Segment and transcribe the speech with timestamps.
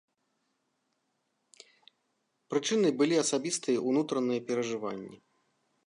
[2.55, 5.15] Прычынай былі асабістыя, унутраныя перажыванні.